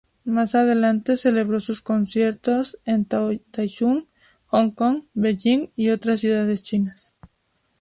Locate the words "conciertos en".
1.83-3.05